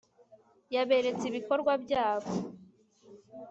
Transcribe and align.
yaberetse 0.75 1.23
ibikorwa 1.27 1.71
byabo 1.83 2.31